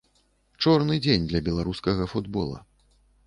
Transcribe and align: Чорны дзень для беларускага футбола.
Чорны 0.65 0.95
дзень 1.05 1.27
для 1.31 1.41
беларускага 1.49 2.07
футбола. 2.13 2.57